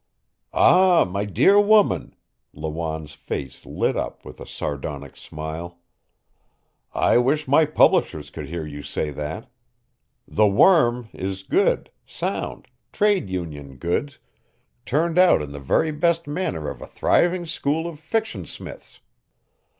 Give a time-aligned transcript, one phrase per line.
[0.51, 2.15] "Ah, my dear woman,"
[2.55, 5.77] Lawanne's face lit up with a sardonic smile.
[6.91, 9.47] "I wish my publishers could hear you say that.
[10.27, 14.17] 'The Worm' is good, sound, trade union goods,
[14.87, 19.01] turned out in the very best manner of a thriving school of fictionsmiths.